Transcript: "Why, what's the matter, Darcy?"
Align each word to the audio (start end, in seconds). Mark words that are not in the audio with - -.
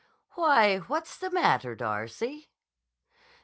"Why, 0.31 0.77
what's 0.79 1.15
the 1.15 1.29
matter, 1.29 1.75
Darcy?" 1.75 2.49